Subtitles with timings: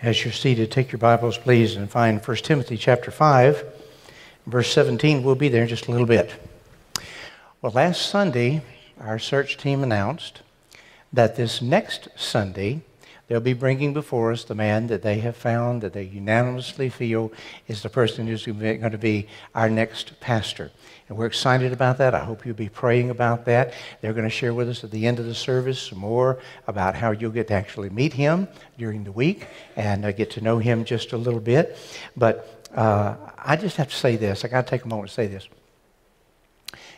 [0.00, 3.64] As you're seated, take your Bibles, please, and find 1 Timothy chapter 5,
[4.46, 5.24] verse 17.
[5.24, 6.30] We'll be there in just a little bit.
[7.60, 8.62] Well, last Sunday,
[9.00, 10.42] our search team announced
[11.12, 12.82] that this next Sunday,
[13.28, 17.30] they'll be bringing before us the man that they have found, that they unanimously feel
[17.68, 20.70] is the person who's going to be our next pastor.
[21.08, 22.14] And we're excited about that.
[22.14, 23.72] I hope you'll be praying about that.
[24.00, 26.94] They're going to share with us at the end of the service some more about
[26.94, 30.58] how you'll get to actually meet him during the week and uh, get to know
[30.58, 31.78] him just a little bit.
[32.16, 34.44] But uh, I just have to say this.
[34.44, 35.48] I got to take a moment to say this.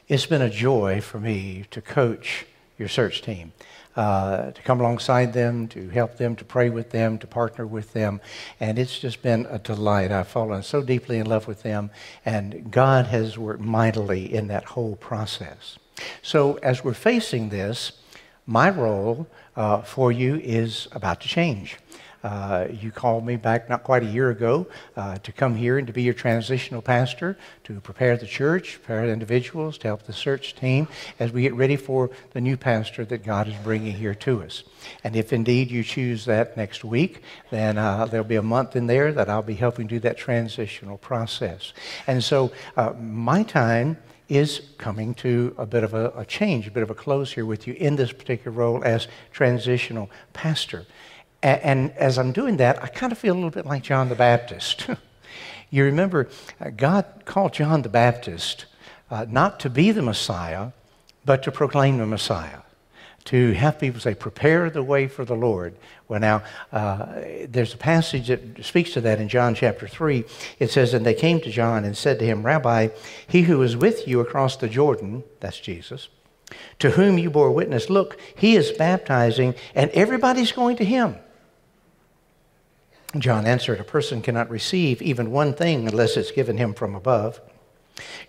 [0.08, 2.46] It's been a joy for me to coach
[2.78, 3.52] your search team
[3.96, 7.92] uh, to come alongside them, to help them, to pray with them, to partner with
[7.92, 8.20] them.
[8.60, 10.12] And it's just been a delight.
[10.12, 11.90] I've fallen so deeply in love with them,
[12.24, 15.78] and God has worked mightily in that whole process.
[16.22, 17.92] So, as we're facing this,
[18.46, 19.26] my role
[19.56, 21.76] uh, for you is about to change.
[22.22, 24.66] Uh, you called me back not quite a year ago
[24.96, 29.06] uh, to come here and to be your transitional pastor, to prepare the church, prepare
[29.06, 30.86] individuals, to help the search team
[31.18, 34.64] as we get ready for the new pastor that God is bringing here to us.
[35.02, 38.86] And if indeed you choose that next week, then uh, there'll be a month in
[38.86, 41.72] there that I'll be helping do that transitional process.
[42.06, 43.96] And so uh, my time
[44.28, 47.44] is coming to a bit of a, a, change, a bit of a close here
[47.44, 50.86] with you in this particular role as transitional pastor.
[51.42, 54.08] And, and as I'm doing that, I kind of feel a little bit like John
[54.08, 54.86] the Baptist.
[55.70, 56.28] you remember,
[56.60, 58.66] uh, God called John the Baptist
[59.10, 60.70] uh, not to be the Messiah,
[61.24, 62.60] but to proclaim the Messiah.
[63.26, 65.74] To have people say, prepare the way for the Lord.
[66.08, 66.42] Well, now,
[66.72, 70.24] uh, there's a passage that speaks to that in John chapter 3.
[70.58, 72.88] It says, And they came to John and said to him, Rabbi,
[73.28, 76.08] he who is with you across the Jordan, that's Jesus,
[76.78, 81.16] to whom you bore witness, look, he is baptizing, and everybody's going to him.
[83.18, 87.40] John answered, A person cannot receive even one thing unless it's given him from above.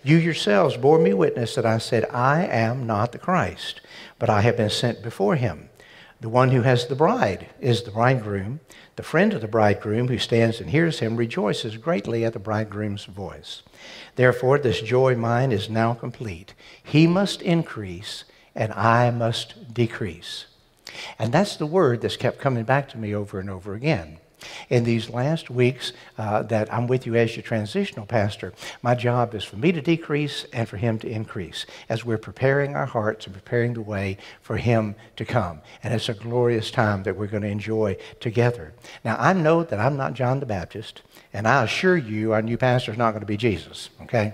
[0.04, 3.82] You yourselves bore me witness that I said, I am not the Christ,
[4.18, 5.70] but I have been sent before him.
[6.20, 8.60] The one who has the bride is the bridegroom.
[8.96, 13.06] The friend of the bridegroom who stands and hears him rejoices greatly at the bridegroom's
[13.06, 13.64] voice.
[14.16, 16.54] Therefore, this joy mine is now complete.
[16.84, 18.24] He must increase,
[18.56, 20.46] and I must decrease.
[21.18, 24.20] And that's the word that's kept coming back to me over and over again.
[24.70, 29.36] In these last weeks uh, that I'm with you as your transitional pastor, my job
[29.36, 33.26] is for me to decrease and for him to increase as we're preparing our hearts
[33.26, 35.62] and preparing the way for him to come.
[35.84, 38.74] And it's a glorious time that we're going to enjoy together.
[39.04, 41.02] Now, I know that I'm not John the Baptist,
[41.34, 44.34] and I assure you our new pastor is not going to be Jesus, okay?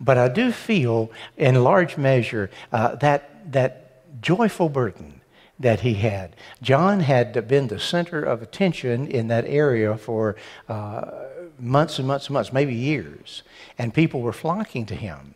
[0.00, 5.19] But I do feel, in large measure, uh, that, that joyful burden
[5.60, 6.34] that he had.
[6.62, 10.34] John had been the center of attention in that area for
[10.68, 11.10] uh,
[11.58, 13.42] months and months and months, maybe years,
[13.78, 15.34] and people were flocking to him.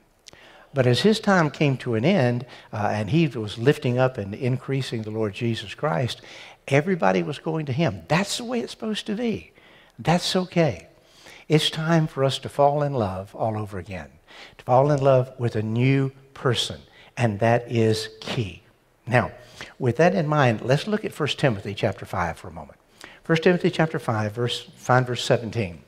[0.72, 4.34] But as his time came to an end uh, and he was lifting up and
[4.34, 6.20] increasing the Lord Jesus Christ,
[6.66, 8.02] everybody was going to him.
[8.08, 9.52] That's the way it's supposed to be.
[9.98, 10.88] That's okay.
[11.48, 14.10] It's time for us to fall in love all over again,
[14.58, 16.80] to fall in love with a new person,
[17.16, 18.63] and that is key.
[19.06, 19.32] Now,
[19.78, 22.78] with that in mind, let's look at 1 Timothy chapter 5 for a moment.
[23.26, 25.80] 1 Timothy chapter 5, verse, find verse 17.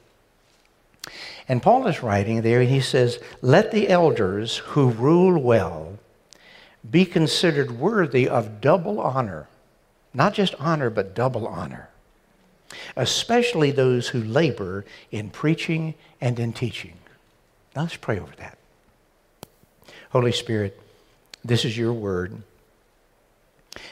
[1.48, 5.98] And Paul is writing there, and he says, Let the elders who rule well
[6.88, 9.48] be considered worthy of double honor.
[10.12, 11.88] Not just honor, but double honor.
[12.96, 16.94] Especially those who labor in preaching and in teaching.
[17.74, 18.58] Now let's pray over that.
[20.10, 20.80] Holy Spirit,
[21.44, 22.42] this is your word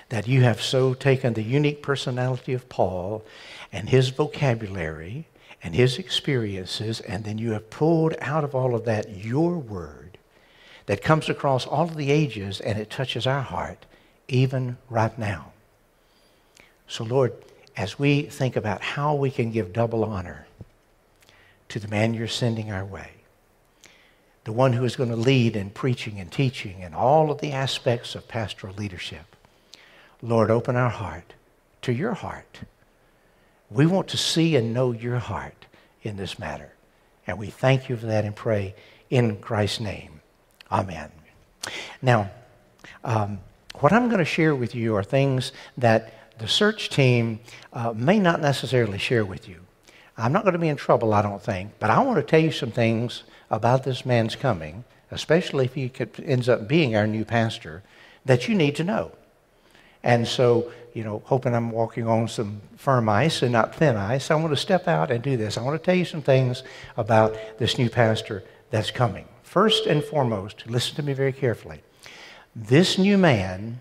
[0.08, 3.24] that you have so taken the unique personality of Paul
[3.72, 5.26] and his vocabulary
[5.62, 10.18] and his experiences, and then you have pulled out of all of that your word
[10.86, 13.86] that comes across all of the ages and it touches our heart
[14.28, 15.52] even right now.
[16.86, 17.32] So, Lord,
[17.76, 20.46] as we think about how we can give double honor
[21.68, 23.10] to the man you're sending our way,
[24.44, 27.52] the one who is going to lead in preaching and teaching and all of the
[27.52, 29.33] aspects of pastoral leadership,
[30.24, 31.34] Lord, open our heart
[31.82, 32.60] to your heart.
[33.70, 35.66] We want to see and know your heart
[36.02, 36.72] in this matter.
[37.26, 38.74] And we thank you for that and pray
[39.10, 40.22] in Christ's name.
[40.72, 41.12] Amen.
[42.00, 42.30] Now,
[43.04, 43.40] um,
[43.80, 47.40] what I'm going to share with you are things that the search team
[47.74, 49.60] uh, may not necessarily share with you.
[50.16, 52.40] I'm not going to be in trouble, I don't think, but I want to tell
[52.40, 55.92] you some things about this man's coming, especially if he
[56.24, 57.82] ends up being our new pastor,
[58.24, 59.12] that you need to know.
[60.04, 64.30] And so you know, hoping I'm walking on some firm ice and not thin ice.
[64.30, 65.58] I want to step out and do this.
[65.58, 66.62] I want to tell you some things
[66.96, 69.26] about this new pastor that's coming.
[69.42, 71.82] First and foremost, listen to me very carefully.
[72.54, 73.80] This new man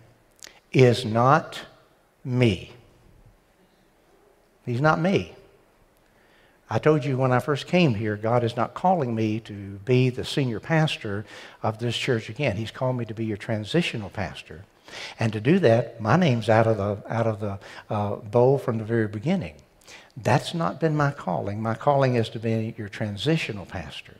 [0.71, 1.61] is not
[2.25, 2.73] me.
[4.65, 5.35] He's not me.
[6.67, 9.53] I told you when I first came here, God is not calling me to
[9.85, 11.25] be the senior pastor
[11.61, 12.57] of this church again.
[12.57, 14.63] He's called me to be your transitional pastor.
[15.19, 17.59] And to do that, my name's out of the, out of the
[17.89, 19.55] uh, bowl from the very beginning.
[20.15, 21.61] That's not been my calling.
[21.61, 24.15] My calling is to be your transitional pastor.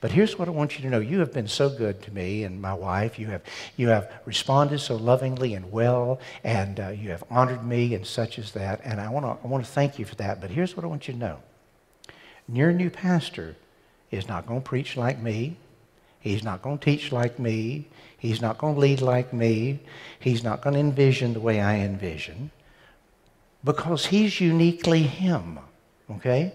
[0.00, 0.98] But here's what I want you to know.
[0.98, 3.18] You have been so good to me and my wife.
[3.18, 3.42] You have,
[3.76, 8.38] you have responded so lovingly and well, and uh, you have honored me and such
[8.38, 8.80] as that.
[8.84, 10.40] And I want to I want to thank you for that.
[10.40, 11.38] But here's what I want you to know.
[12.48, 13.56] Your new pastor
[14.10, 15.56] is not going to preach like me.
[16.18, 17.88] He's not going to teach like me.
[18.20, 19.80] He's not going to lead like me.
[20.18, 22.50] He's not going to envision the way I envision
[23.64, 25.58] because he's uniquely him.
[26.10, 26.52] Okay?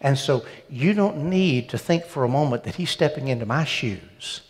[0.00, 3.64] And so you don't need to think for a moment that he's stepping into my
[3.64, 4.40] shoes.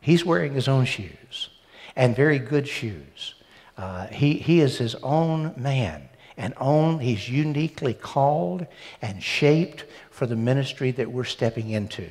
[0.00, 1.50] He's wearing his own shoes
[1.96, 3.34] and very good shoes.
[3.76, 7.00] Uh, he, he is his own man and own.
[7.00, 8.68] He's uniquely called
[9.02, 12.08] and shaped for the ministry that we're stepping into.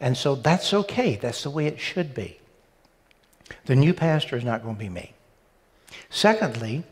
[0.00, 1.16] And so that's okay.
[1.16, 2.38] That's the way it should be.
[3.66, 5.12] The new pastor is not going to be me.
[6.08, 6.84] Secondly,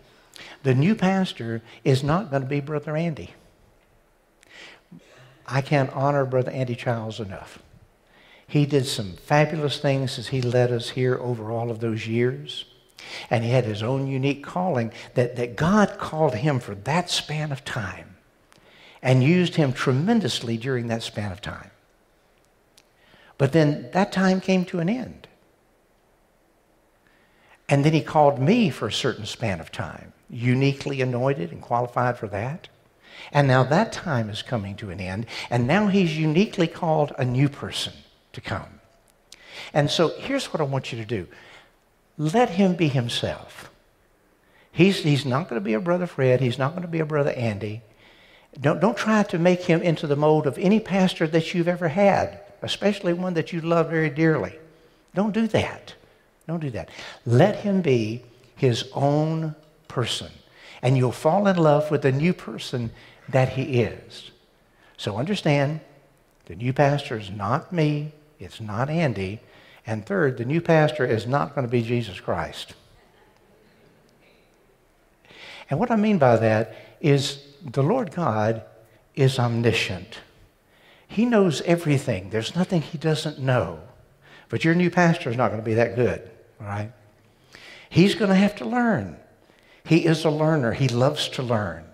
[0.63, 3.31] the new pastor is not going to be Brother Andy.
[5.47, 7.61] I can't honor Brother Andy Childs enough.
[8.47, 12.65] He did some fabulous things as he led us here over all of those years.
[13.31, 17.53] And he had his own unique calling that, that God called him for that span
[17.53, 18.17] of time
[19.03, 21.71] and used him tremendously during that span of time.
[23.37, 25.29] But then that time came to an end.
[27.69, 32.19] And then he called me for a certain span of time, uniquely anointed and qualified
[32.19, 32.69] for that.
[33.33, 37.25] And now that time is coming to an end, and now he's uniquely called a
[37.25, 37.95] new person
[38.33, 38.81] to come.
[39.73, 41.27] And so here's what I want you to do
[42.19, 43.71] let him be himself.
[44.71, 46.41] He's, he's not going to be a brother Fred.
[46.41, 47.83] He's not going to be a brother Andy.
[48.61, 51.89] Don't, don't try to make him into the mold of any pastor that you've ever
[51.89, 54.59] had, especially one that you love very dearly.
[55.15, 55.95] Don't do that.
[56.47, 56.91] Don't do that.
[57.25, 58.23] Let him be
[58.57, 59.55] his own
[59.89, 60.31] person,
[60.83, 62.91] and you'll fall in love with the new person
[63.29, 64.31] that he is.
[64.97, 65.81] So understand
[66.47, 69.41] the new pastor is not me, it's not Andy,
[69.87, 72.75] and third, the new pastor is not going to be Jesus Christ.
[75.71, 78.63] And what I mean by that is the Lord God
[79.15, 80.19] is omniscient.
[81.07, 82.31] He knows everything.
[82.31, 83.81] There's nothing he doesn't know.
[84.49, 86.31] But your new pastor is not going to be that good,
[86.61, 86.93] right?
[87.89, 89.17] He's going to have to learn.
[89.85, 90.73] He is a learner.
[90.73, 91.85] He loves to learn.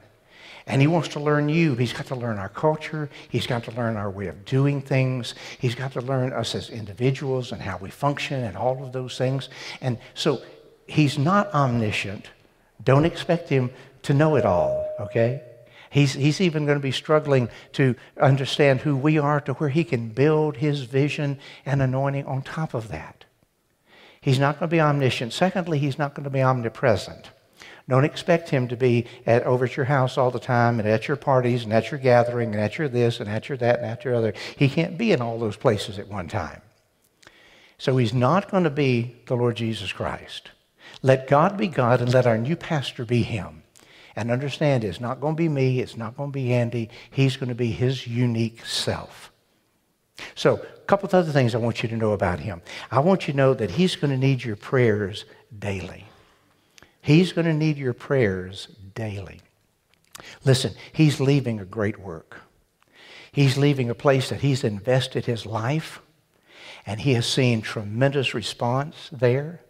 [0.67, 1.75] And he wants to learn you.
[1.75, 3.11] He's got to learn our culture.
[3.29, 5.35] He's got to learn our way of doing things.
[5.59, 9.19] He's got to learn us as individuals and how we function and all of those
[9.19, 9.49] things.
[9.81, 10.41] And so
[10.87, 12.27] he's not omniscient.
[12.85, 13.71] Don't expect him
[14.03, 15.43] to know it all, okay?
[15.91, 19.83] He's, he's even going to be struggling to understand who we are to where he
[19.83, 23.25] can build his vision and anointing on top of that.
[24.21, 25.33] He's not going to be omniscient.
[25.33, 27.31] Secondly, he's not going to be omnipresent.
[27.89, 31.09] Don't expect him to be at, over at your house all the time and at
[31.09, 33.87] your parties and at your gathering and at your this and at your that and
[33.87, 34.33] at your other.
[34.57, 36.63] He can't be in all those places at one time.
[37.79, 40.51] So he's not going to be the Lord Jesus Christ.
[41.03, 43.63] Let God be God and let our new pastor be him.
[44.15, 46.91] And understand it's not going to be me, it's not going to be Andy.
[47.11, 49.30] He's going to be his unique self.
[50.35, 52.63] So, a couple of other things I want you to know about him.
[52.91, 55.25] I want you to know that he's going to need your prayers
[55.57, 56.07] daily.
[57.01, 59.41] He's going to need your prayers daily.
[60.45, 62.41] Listen, he's leaving a great work.
[63.33, 66.01] He's leaving a place that he's invested his life,
[66.85, 69.61] and he has seen tremendous response there.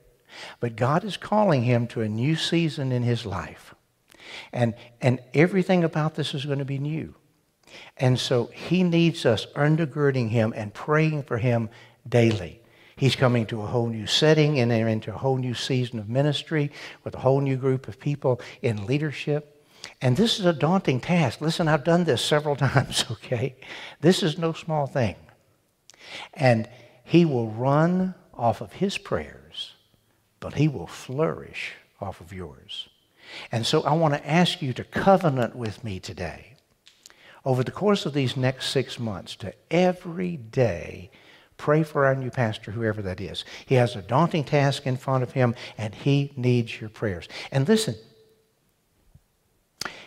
[0.61, 3.75] But God is calling him to a new season in his life.
[4.53, 7.15] And, and everything about this is going to be new.
[7.97, 11.71] And so he needs us undergirding him and praying for him
[12.09, 12.61] daily.
[12.97, 16.71] He's coming to a whole new setting and into a whole new season of ministry
[17.03, 19.67] with a whole new group of people in leadership.
[20.03, 21.41] And this is a daunting task.
[21.41, 23.57] Listen, I've done this several times, okay?
[24.01, 25.17] This is no small thing.
[26.35, 26.69] And
[27.05, 29.75] he will run off of his prayers,
[30.39, 32.89] but he will flourish off of yours.
[33.53, 36.50] And so I want to ask you to covenant with me today
[37.45, 41.11] over the course of these next six months to every day
[41.61, 43.45] Pray for our new pastor, whoever that is.
[43.67, 47.29] He has a daunting task in front of him, and he needs your prayers.
[47.53, 47.97] And listen,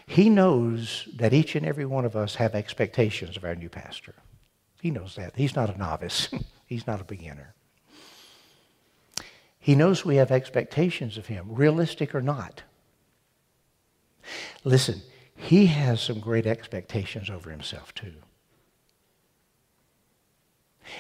[0.06, 4.16] He knows that each and every one of us have expectations of our new pastor.
[4.82, 5.36] He knows that.
[5.36, 6.30] He's not a novice,
[6.66, 7.54] he's not a beginner.
[9.60, 12.64] He knows we have expectations of him, realistic or not.
[14.64, 15.02] Listen,
[15.44, 18.14] he has some great expectations over himself, too.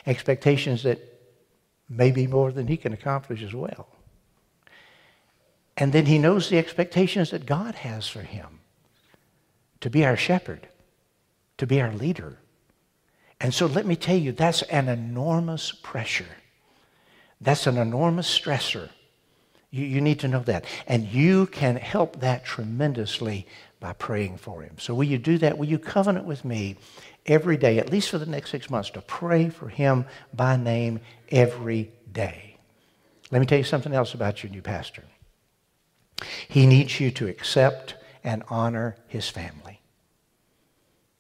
[0.06, 1.00] Expectations that
[1.90, 3.88] may be more than he can accomplish as well.
[5.78, 8.60] And then he knows the expectations that God has for him
[9.82, 10.68] to be our shepherd,
[11.58, 12.38] to be our leader.
[13.42, 16.38] And so let me tell you, that's an enormous pressure.
[17.42, 18.90] That's an enormous stressor.
[19.72, 20.66] You, you need to know that.
[20.88, 23.48] And you can help that tremendously
[23.84, 24.78] by praying for him.
[24.80, 25.58] So will you do that?
[25.58, 26.78] Will you covenant with me
[27.25, 31.02] every day, at least for the next six months, to pray for him by name
[31.28, 32.56] every day?
[33.30, 35.04] Let me tell you something else about your new pastor.
[36.48, 39.82] He needs you to accept and honor his family.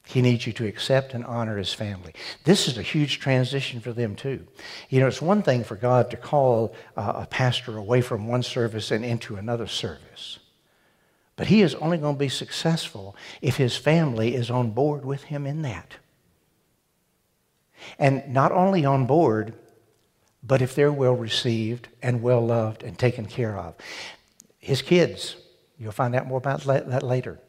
[0.05, 2.13] He needs you to accept and honor his family.
[2.45, 4.47] This is a huge transition for them, too.
[4.89, 8.43] You know, it's one thing for God to call uh, a pastor away from one
[8.43, 10.39] service and into another service.
[11.35, 15.23] But he is only going to be successful if his family is on board with
[15.23, 15.95] him in that.
[17.97, 19.53] And not only on board,
[20.43, 23.75] but if they're well received and well loved and taken care of.
[24.59, 25.35] His kids,
[25.77, 27.39] you'll find out more about that later.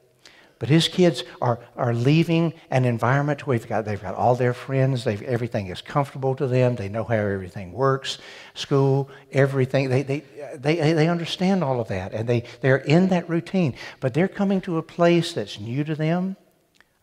[0.64, 4.54] But his kids are, are leaving an environment where they've got, they've got all their
[4.54, 8.16] friends, they've, everything is comfortable to them, they know how everything works,
[8.54, 9.90] school, everything.
[9.90, 10.22] They, they,
[10.54, 13.74] they, they understand all of that, and they, they're in that routine.
[14.00, 16.34] But they're coming to a place that's new to them,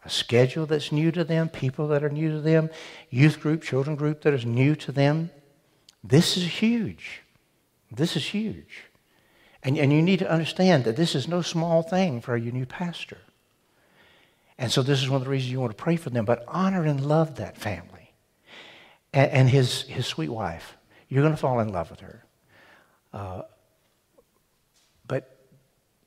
[0.04, 2.72] a schedule that's new to them, people that are new to them,
[3.12, 5.30] youth group, children group that is new to them.
[6.04, 7.22] This is huge.
[7.92, 8.86] This is huge.
[9.62, 12.66] And, and you need to understand that this is no small thing for your new
[12.66, 13.20] pastor.
[14.62, 16.46] And so this is one of the reasons you want to pray for them, but
[16.48, 18.14] honor and love that family.
[19.12, 20.78] And, and his, his sweet wife.
[21.10, 22.24] You're going to fall in love with her.
[23.12, 23.42] Uh,
[25.08, 25.36] but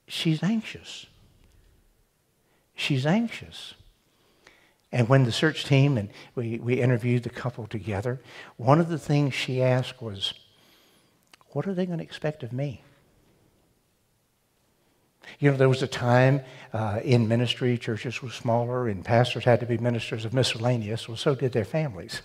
[0.06, 1.06] she's anxious.
[2.76, 3.74] She's anxious.
[4.92, 8.20] And when the search team and we, we interviewed the couple together,
[8.56, 10.32] one of the things she asked was,
[11.48, 12.82] What are they going to expect of me?
[15.38, 19.60] You know, there was a time uh, in ministry, churches were smaller, and pastors had
[19.60, 21.08] to be ministers of miscellaneous.
[21.08, 22.22] Well, so did their families.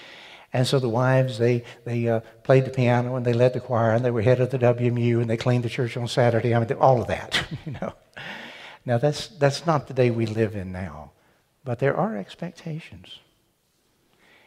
[0.52, 3.92] and so the wives, they, they uh, played the piano and they led the choir
[3.92, 6.54] and they were head of the WMU and they cleaned the church on Saturday.
[6.54, 7.92] I mean, all of that, you know.
[8.84, 11.12] Now, that's, that's not the day we live in now,
[11.64, 13.20] but there are expectations.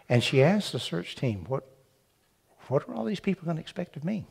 [0.10, 1.64] And she asked the search team, what,
[2.68, 4.26] what are all these people going to expect of me?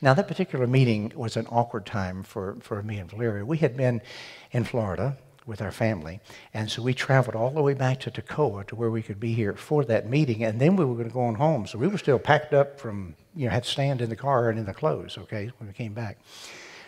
[0.00, 3.44] Now, that particular meeting was an awkward time for, for me and Valeria.
[3.44, 4.00] We had been
[4.50, 6.20] in Florida with our family,
[6.54, 9.34] and so we traveled all the way back to Toccoa to where we could be
[9.34, 11.66] here for that meeting, and then we were going to go on home.
[11.66, 14.48] So we were still packed up from, you know, had to stand in the car
[14.48, 16.18] and in the clothes, okay, when we came back.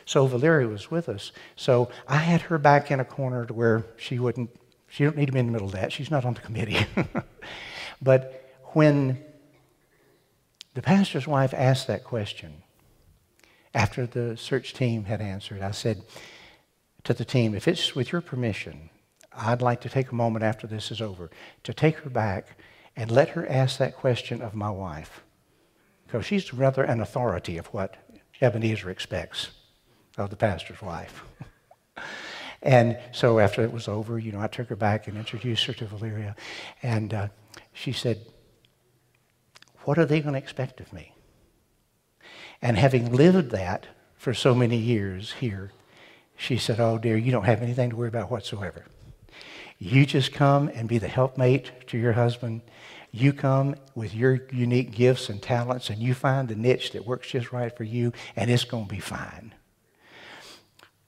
[0.06, 1.32] So Valeria was with us.
[1.56, 4.50] So I had her back in a corner to where she wouldn't,
[4.88, 5.92] she don't need to be in the middle of that.
[5.92, 6.84] She's not on the committee.
[8.02, 9.22] but when
[10.74, 12.62] the pastor's wife asked that question,
[13.74, 16.02] after the search team had answered, I said
[17.04, 18.90] to the team, if it's with your permission,
[19.32, 21.30] I'd like to take a moment after this is over
[21.64, 22.58] to take her back
[22.96, 25.22] and let her ask that question of my wife.
[26.06, 27.96] Because she's rather an authority of what
[28.40, 29.50] Ebenezer expects
[30.18, 31.22] of the pastor's wife.
[32.62, 35.72] and so after it was over, you know, I took her back and introduced her
[35.74, 36.34] to Valeria.
[36.82, 37.28] And uh,
[37.72, 38.26] she said,
[39.84, 41.12] What are they going to expect of me?
[42.62, 43.86] And having lived that
[44.16, 45.72] for so many years here,
[46.36, 48.84] she said, Oh, dear, you don't have anything to worry about whatsoever.
[49.78, 52.60] You just come and be the helpmate to your husband.
[53.12, 57.30] You come with your unique gifts and talents, and you find the niche that works
[57.30, 59.54] just right for you, and it's going to be fine.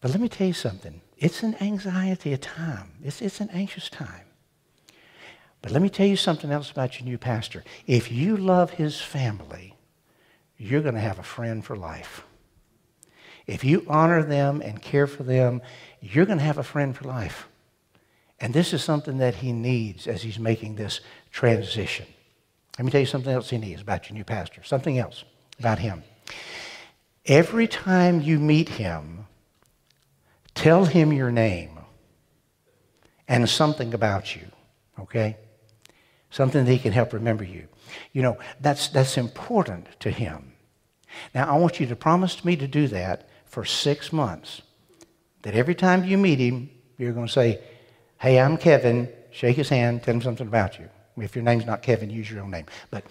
[0.01, 1.01] But let me tell you something.
[1.19, 2.93] It's an anxiety a time.
[3.05, 4.25] It's, it's an anxious time.
[5.61, 7.63] But let me tell you something else about your new pastor.
[7.87, 9.72] If you love his family,
[10.63, 12.23] you're going to have a friend for life.
[13.49, 15.61] If you honor them and care for them,
[16.01, 17.49] you're going to have a friend for life.
[18.39, 21.01] And this is something that he needs as he's making this
[21.33, 22.07] transition.
[22.79, 24.63] Let me tell you something else he needs about your new pastor.
[24.63, 25.25] Something else
[25.59, 26.05] about him.
[27.27, 29.27] Every time you meet him,
[30.55, 31.81] tell him your name
[33.27, 34.47] and something about you,
[34.99, 35.37] okay?
[36.31, 37.67] Something that he can help remember you.
[38.13, 40.52] You know, that's, that's important to him.
[41.35, 44.63] Now, I want you to promise me to do that for six months.
[45.43, 47.61] that every time you meet him, you're going to say,
[48.19, 49.09] Hey, I'm Kevin.
[49.33, 50.89] Shake his hand, tell him something about you.
[51.17, 52.67] If your name's not Kevin, use your own name.
[52.91, 53.05] But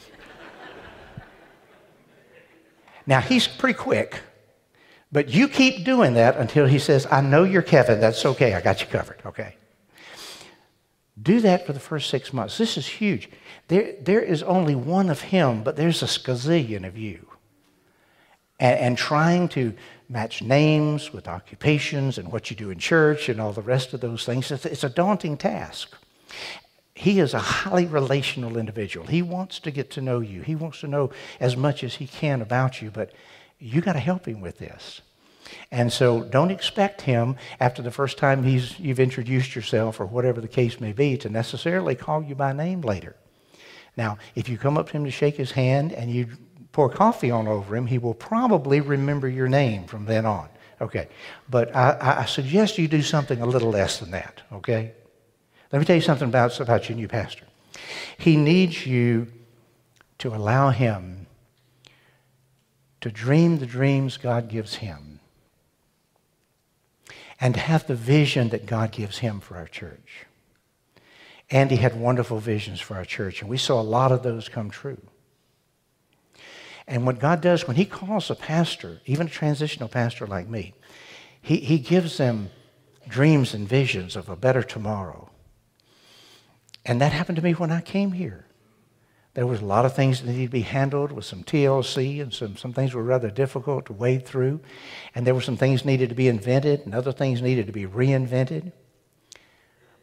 [3.06, 4.22] now he's pretty quick,
[5.12, 8.00] but you keep doing that until he says, I know you're Kevin.
[8.00, 8.54] That's okay.
[8.54, 9.20] I got you covered.
[9.26, 9.56] Okay.
[11.22, 12.58] Do that for the first six months.
[12.58, 13.30] This is huge.
[13.68, 17.28] There, there is only one of him, but there's a gazillion of you.
[18.62, 19.74] And, and trying to
[20.08, 24.00] match names with occupations and what you do in church and all the rest of
[24.00, 25.98] those things, it's, it's a daunting task.
[26.94, 29.08] He is a highly relational individual.
[29.08, 30.42] He wants to get to know you.
[30.42, 33.12] He wants to know as much as he can about you, but
[33.58, 35.02] you got to help him with this.
[35.72, 40.40] And so don't expect him after the first time he's, you've introduced yourself or whatever
[40.42, 43.16] the case may be to necessarily call you by name later.
[43.98, 46.28] Now, if you come up to him to shake his hand and you
[46.72, 50.50] pour coffee on over him, he will probably remember your name from then on.
[50.80, 51.08] Okay.
[51.50, 54.42] But I, I suggest you do something a little less than that.
[54.52, 54.94] Okay.
[55.72, 57.46] Let me tell you something about, about your new pastor.
[58.18, 59.28] He needs you
[60.20, 61.28] to allow him
[63.02, 65.20] to dream the dreams God gives him
[67.40, 70.28] and have the vision that God gives him for our church.
[71.50, 74.70] Andy had wonderful visions for our church, and we saw a lot of those come
[74.70, 75.02] true.
[76.92, 80.74] And what God does when He calls a pastor, even a transitional pastor like me,
[81.42, 82.50] He, he gives them
[83.08, 85.30] dreams and visions of a better tomorrow.
[86.86, 88.46] And that happened to me when I came here.
[89.36, 92.34] There was a lot of things that needed to be handled with some TLC, and
[92.34, 94.60] some, some things were rather difficult to wade through.
[95.16, 97.86] And there were some things needed to be invented, and other things needed to be
[97.86, 98.74] reinvented.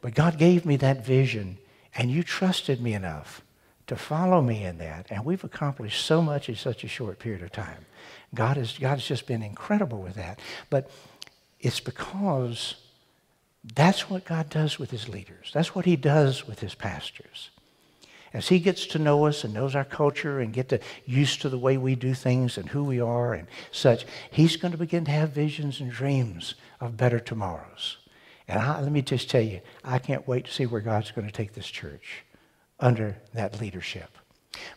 [0.00, 1.58] But God gave me that vision,
[1.94, 3.42] and you trusted me enough
[3.88, 5.06] to follow me in that.
[5.10, 7.86] And we've accomplished so much in such a short period of time.
[8.34, 10.38] God has, God has just been incredible with that.
[10.70, 10.90] But
[11.60, 12.76] it's because
[13.74, 15.50] that's what God does with his leaders.
[15.52, 17.50] That's what he does with his pastors.
[18.34, 21.48] As he gets to know us and knows our culture and get to used to
[21.48, 25.06] the way we do things and who we are and such, he's going to begin
[25.06, 27.96] to have visions and dreams of better tomorrows.
[28.46, 31.26] And I, let me just tell you, I can't wait to see where God's going
[31.26, 32.24] to take this church
[32.80, 34.10] under that leadership.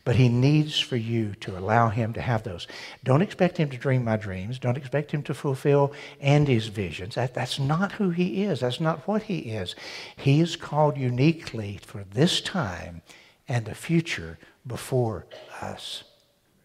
[0.03, 2.67] But he needs for you to allow him to have those.
[3.03, 4.59] Don't expect him to dream my dreams.
[4.59, 7.15] Don't expect him to fulfill Andy's visions.
[7.15, 8.59] That, that's not who he is.
[8.59, 9.75] That's not what he is.
[10.15, 13.01] He is called uniquely for this time
[13.47, 14.37] and the future
[14.67, 15.25] before
[15.61, 16.03] us.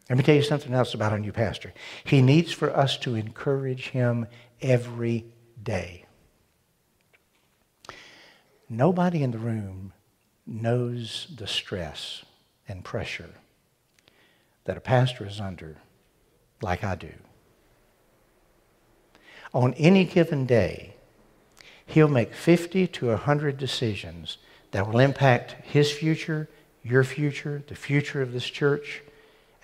[0.09, 1.73] Let me tell you something else about our new pastor.
[2.05, 4.27] He needs for us to encourage him
[4.61, 5.27] every
[5.63, 6.05] day.
[8.69, 9.93] Nobody in the room
[10.47, 12.25] knows the stress
[12.69, 13.31] and pressure
[14.65, 15.77] that a pastor is under
[16.63, 17.13] like I do.
[19.53, 20.95] On any given day,
[21.87, 24.39] he'll make 50 to 100 decisions
[24.73, 26.49] that will impact his future,
[26.83, 29.03] your future, the future of this church,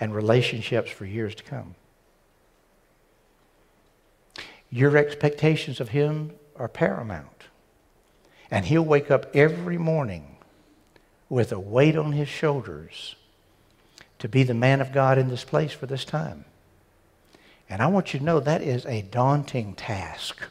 [0.00, 1.74] and relationships for years to come.
[4.70, 7.28] Your expectations of him are paramount.
[8.50, 10.31] And he'll wake up every morning
[11.32, 13.16] with a weight on his shoulders
[14.18, 16.44] to be the man of God in this place for this time.
[17.70, 20.42] And I want you to know that is a daunting task.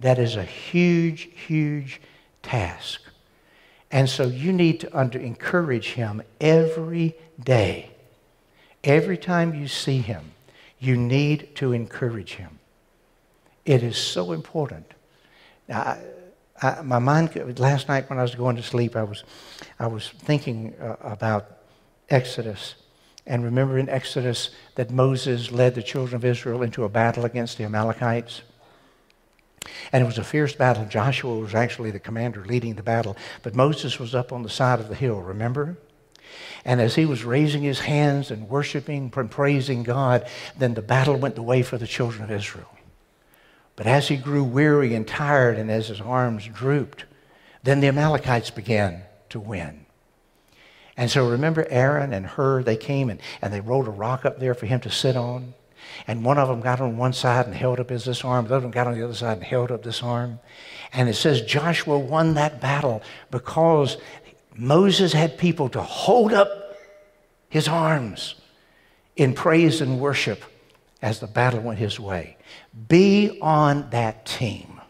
[0.00, 2.00] That is a huge, huge
[2.42, 3.02] task.
[3.92, 7.90] And so you need to under, encourage him every day.
[8.82, 10.32] Every time you see him,
[10.80, 12.58] you need to encourage him.
[13.64, 14.92] It is so important.
[15.68, 16.00] Now, I,
[16.82, 19.24] my mind, last night when I was going to sleep, I was,
[19.78, 21.46] I was thinking uh, about
[22.08, 22.74] Exodus.
[23.26, 27.58] And remember in Exodus that Moses led the children of Israel into a battle against
[27.58, 28.42] the Amalekites?
[29.92, 30.84] And it was a fierce battle.
[30.84, 34.78] Joshua was actually the commander leading the battle, but Moses was up on the side
[34.78, 35.78] of the hill, remember?
[36.64, 40.26] And as he was raising his hands and worshiping and praising God,
[40.58, 42.73] then the battle went the way for the children of Israel.
[43.76, 47.04] But as he grew weary and tired, and as his arms drooped,
[47.62, 49.86] then the Amalekites began to win.
[50.96, 54.38] And so remember Aaron and Hur, they came and, and they rolled a rock up
[54.38, 55.54] there for him to sit on.
[56.06, 58.46] And one of them got on one side and held up his this arm.
[58.46, 60.38] The other one got on the other side and held up this arm.
[60.92, 63.96] And it says Joshua won that battle because
[64.56, 66.76] Moses had people to hold up
[67.48, 68.36] his arms
[69.16, 70.42] in praise and worship
[71.04, 72.34] as the battle went his way.
[72.88, 74.80] Be on that team.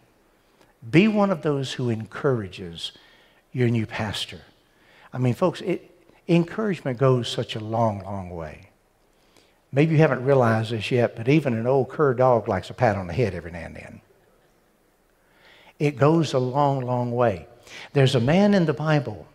[0.88, 2.92] Be one of those who encourages
[3.50, 4.40] your new pastor.
[5.12, 5.90] I mean, folks, it,
[6.28, 8.70] encouragement goes such a long, long way.
[9.72, 12.96] Maybe you haven't realized this yet, but even an old cur dog likes a pat
[12.96, 14.00] on the head every now and then.
[15.80, 17.48] It goes a long, long way.
[17.92, 19.26] There's a man in the Bible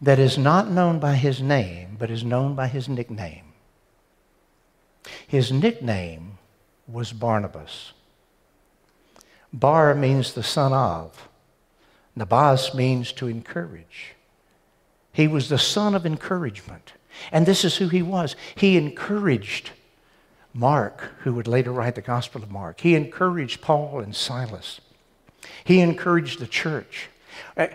[0.00, 3.47] that is not known by his name, but is known by his nickname.
[5.26, 6.38] His nickname
[6.86, 7.92] was Barnabas.
[9.52, 11.28] Bar means the son of.
[12.16, 14.14] Nabas means to encourage.
[15.12, 16.92] He was the son of encouragement.
[17.32, 18.36] And this is who he was.
[18.54, 19.70] He encouraged
[20.54, 22.80] Mark, who would later write the Gospel of Mark.
[22.80, 24.80] He encouraged Paul and Silas.
[25.64, 27.08] He encouraged the church.
[27.56, 27.68] Uh,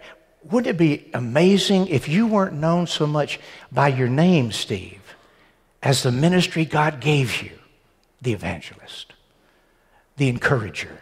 [0.43, 3.39] wouldn't it be amazing if you weren't known so much
[3.71, 5.02] by your name, Steve,
[5.83, 7.51] as the ministry God gave you,
[8.21, 9.13] the evangelist,
[10.17, 11.01] the encourager?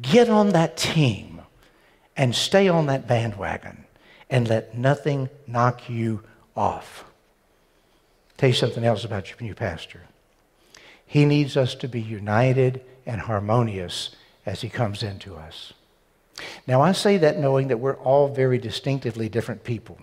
[0.00, 1.40] Get on that team
[2.16, 3.84] and stay on that bandwagon
[4.28, 6.22] and let nothing knock you
[6.56, 7.04] off.
[8.36, 10.00] Tell you something else about your new pastor.
[11.06, 14.10] He needs us to be united and harmonious
[14.44, 15.72] as he comes into us.
[16.66, 19.98] Now, I say that knowing that we're all very distinctively different people.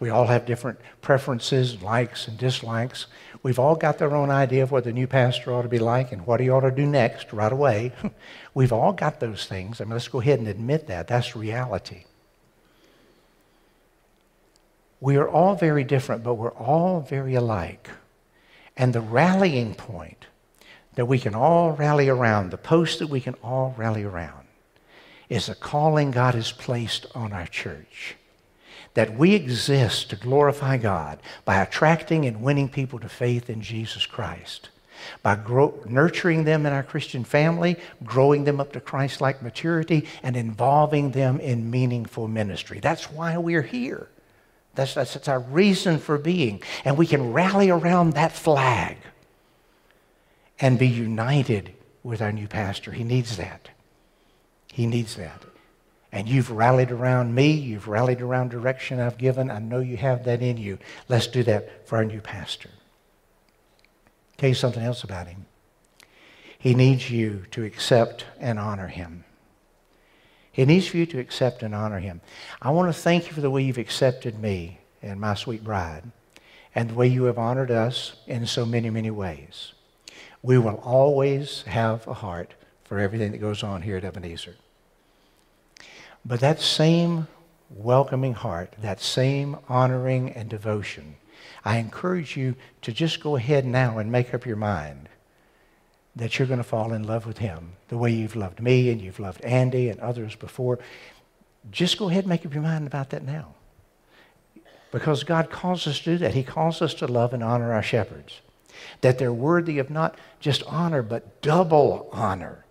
[0.00, 3.06] We all have different preferences, likes, and dislikes.
[3.42, 6.12] We've all got their own idea of what the new pastor ought to be like
[6.12, 7.92] and what he ought to do next right away.
[8.54, 9.80] We've all got those things.
[9.80, 11.08] I mean, let's go ahead and admit that.
[11.08, 12.04] That's reality.
[15.00, 17.88] We are all very different, but we're all very alike.
[18.76, 20.26] And the rallying point
[20.94, 24.46] that we can all rally around, the post that we can all rally around,
[25.28, 28.16] is a calling God has placed on our church.
[28.94, 34.06] That we exist to glorify God by attracting and winning people to faith in Jesus
[34.06, 34.70] Christ,
[35.22, 40.06] by grow, nurturing them in our Christian family, growing them up to Christ like maturity,
[40.22, 42.80] and involving them in meaningful ministry.
[42.80, 44.08] That's why we're here.
[44.74, 46.62] That's, that's, that's our reason for being.
[46.84, 48.96] And we can rally around that flag
[50.60, 52.92] and be united with our new pastor.
[52.92, 53.68] He needs that.
[54.72, 55.42] He needs that.
[56.10, 57.50] And you've rallied around me.
[57.52, 59.50] You've rallied around direction I've given.
[59.50, 60.78] I know you have that in you.
[61.08, 62.70] Let's do that for our new pastor.
[64.38, 65.46] Tell you something else about him.
[66.58, 69.24] He needs you to accept and honor him.
[70.50, 72.20] He needs you to accept and honor him.
[72.60, 76.02] I want to thank you for the way you've accepted me and my sweet bride
[76.74, 79.72] and the way you have honored us in so many, many ways.
[80.42, 84.56] We will always have a heart for everything that goes on here at Ebenezer.
[86.28, 87.26] But that same
[87.70, 91.16] welcoming heart, that same honoring and devotion,
[91.64, 95.08] I encourage you to just go ahead now and make up your mind
[96.14, 99.00] that you're going to fall in love with him the way you've loved me and
[99.00, 100.78] you've loved Andy and others before.
[101.70, 103.54] Just go ahead and make up your mind about that now.
[104.92, 106.34] Because God calls us to do that.
[106.34, 108.42] He calls us to love and honor our shepherds.
[109.00, 112.66] That they're worthy of not just honor, but double honor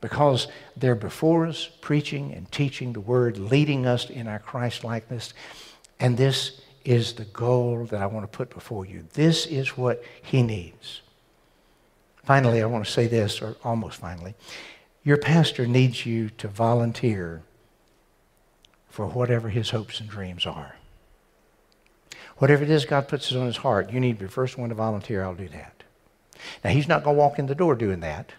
[0.00, 5.34] because they're before us preaching and teaching the word, leading us in our Christ likeness.
[5.98, 9.06] And this is the goal that I want to put before you.
[9.14, 11.02] This is what he needs.
[12.24, 14.34] Finally, I want to say this, or almost finally.
[15.02, 17.42] Your pastor needs you to volunteer
[18.88, 20.76] for whatever his hopes and dreams are.
[22.38, 24.58] Whatever it is God puts it on his heart, you need to be the first
[24.58, 25.22] one to volunteer.
[25.22, 25.84] I'll do that.
[26.64, 28.32] Now, he's not going to walk in the door doing that.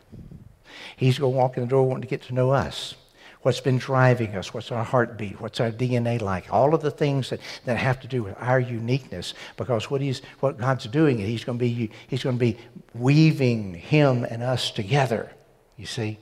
[0.95, 2.95] He's going to walk in the door wanting to get to know us.
[3.43, 4.53] What's been driving us?
[4.53, 5.39] What's our heartbeat?
[5.39, 6.51] What's our DNA like?
[6.51, 9.33] All of the things that, that have to do with our uniqueness.
[9.55, 12.57] Because what, he's, what God's doing, he's going, to be, he's going to be
[12.93, 15.31] weaving Him and us together,
[15.77, 16.17] you see?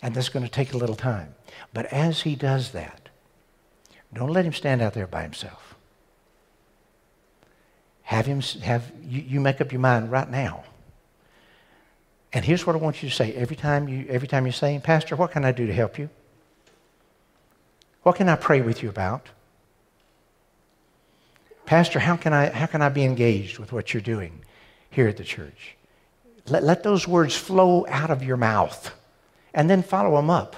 [0.00, 1.34] And that's going to take a little time.
[1.74, 3.08] But as He does that,
[4.14, 5.74] don't let Him stand out there by Himself.
[8.04, 10.64] Have Him, have, you, you make up your mind right now
[12.32, 14.82] and here's what I want you to say every time you every time you're saying,
[14.82, 16.08] Pastor, what can I do to help you?
[18.02, 19.26] What can I pray with you about?
[21.66, 24.40] Pastor, how can I how can I be engaged with what you're doing
[24.90, 25.76] here at the church?
[26.46, 28.92] Let, let those words flow out of your mouth
[29.52, 30.56] and then follow them up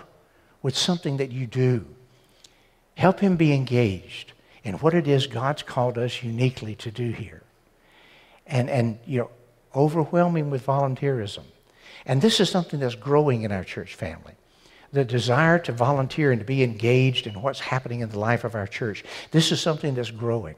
[0.63, 1.87] with something that you do.
[2.95, 4.33] Help him be engaged
[4.63, 7.43] in what it is God's called us uniquely to do here.
[8.47, 9.31] And, and you know,
[9.75, 11.45] overwhelming with volunteerism.
[12.07, 14.35] And this is something that's growing in our church family.
[14.93, 18.55] The desire to volunteer and to be engaged in what's happening in the life of
[18.55, 19.05] our church.
[19.31, 20.57] This is something that's growing.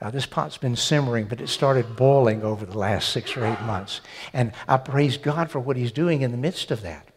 [0.00, 3.60] Uh, this pot's been simmering, but it started boiling over the last six or eight
[3.62, 4.00] months.
[4.32, 7.08] And I praise God for what He's doing in the midst of that.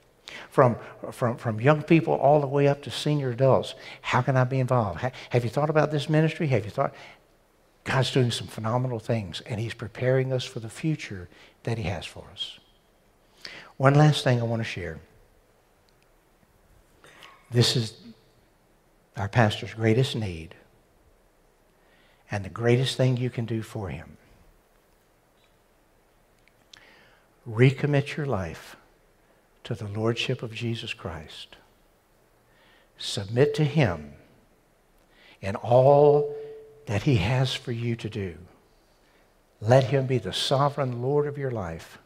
[0.50, 0.78] From,
[1.12, 3.76] from, from young people all the way up to senior adults.
[4.02, 5.00] How can I be involved?
[5.30, 6.48] have you thought about this ministry?
[6.48, 6.94] Have you thought?
[7.84, 11.30] God's doing some phenomenal things, and He's preparing us for the future
[11.64, 12.60] that He has for us.
[13.80, 15.00] One last thing I want to share.
[17.50, 17.94] This is
[19.16, 20.54] our pastor's greatest need
[22.30, 24.18] and the greatest thing you can do for him.
[27.50, 28.76] Recommit your life
[29.64, 31.56] to the Lordship of Jesus Christ.
[32.98, 34.12] Submit to Him
[35.40, 36.36] in all
[36.88, 38.36] that He has for you to do.
[39.62, 41.98] Let Him be the sovereign Lord of your life.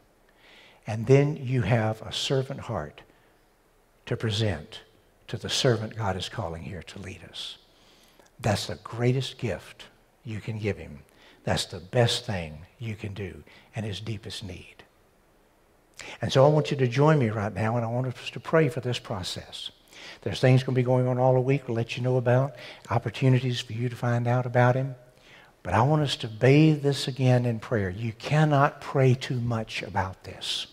[0.85, 3.01] And then you have a servant heart
[4.05, 4.81] to present
[5.27, 7.57] to the servant God is calling here to lead us.
[8.39, 9.85] That's the greatest gift
[10.23, 10.99] you can give Him.
[11.43, 13.43] That's the best thing you can do
[13.75, 14.83] and His deepest need.
[16.21, 18.39] And so I want you to join me right now, and I want us to
[18.39, 19.71] pray for this process.
[20.21, 22.55] There's things going to be going on all the week we'll let you know about,
[22.89, 24.95] opportunities for you to find out about Him.
[25.61, 27.89] But I want us to bathe this again in prayer.
[27.89, 30.67] You cannot pray too much about this.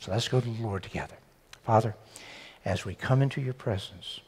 [0.00, 1.16] So let's go to the Lord together.
[1.64, 1.94] Father,
[2.64, 4.20] as we come into your presence,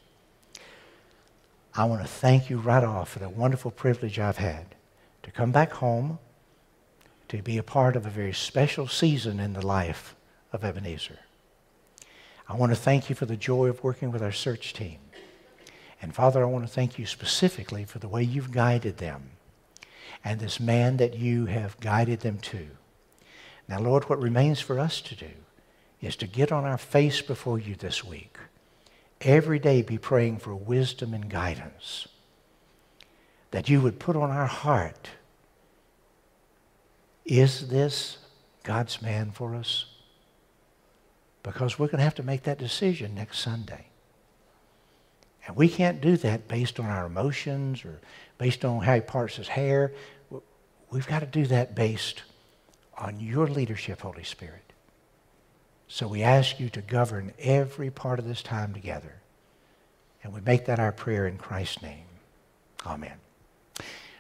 [1.75, 4.75] I want to thank you right off for the wonderful privilege I've had
[5.23, 6.19] to come back home
[7.29, 10.17] to be a part of a very special season in the life
[10.53, 11.21] of Ebenezer.
[12.49, 14.99] I want to thank you for the joy of working with our search team.
[16.03, 19.31] And Father, I want to thank you specifically for the way you've guided them
[20.25, 22.67] and this man that you have guided them to.
[23.69, 25.31] Now, Lord, what remains for us to do
[26.01, 28.37] is to get on our face before you this week.
[29.21, 32.09] Every day be praying for wisdom and guidance.
[33.51, 35.11] That you would put on our heart
[37.31, 38.19] is this
[38.65, 39.87] God's man for us?
[41.45, 43.87] Because we're going to have to make that decision next Sunday.
[45.47, 48.01] And we can't do that based on our emotions or
[48.37, 49.93] based on how he parts his hair.
[50.91, 52.23] We've got to do that based
[52.99, 54.70] on your leadership, Holy Spirit.
[55.93, 59.17] So we ask you to govern every part of this time together.
[60.23, 62.05] And we make that our prayer in Christ's name.
[62.87, 63.17] Amen.